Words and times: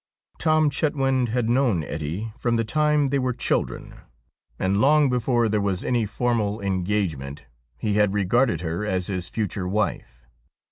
Tom 0.39 0.71
Chetwynd 0.71 1.29
had 1.29 1.47
known 1.47 1.83
Ettie 1.83 2.33
from 2.39 2.55
the 2.55 2.63
time 2.63 3.09
they 3.09 3.19
were 3.19 3.33
4o 3.33 3.39
STORIES 3.43 3.51
WEIRD 3.51 3.69
AND 3.77 3.81
WONDERFUL 3.81 3.91
children, 3.91 4.07
and 4.57 4.81
long 4.81 5.09
before 5.11 5.47
there 5.47 5.61
was 5.61 5.83
any 5.83 6.07
formal 6.07 6.59
engagement 6.59 7.45
he 7.77 7.93
had 7.97 8.11
regarded 8.11 8.61
her 8.61 8.83
as 8.83 9.05
his 9.05 9.29
future 9.29 9.67
wife. 9.67 10.25